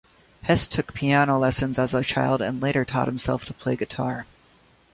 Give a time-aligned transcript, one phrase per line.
[0.41, 4.25] Hest took piano lessons as a child and later taught himself to play guitar.